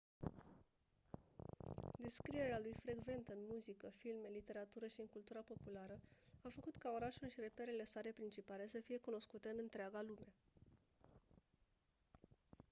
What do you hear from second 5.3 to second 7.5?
populară a făcut ca orașul și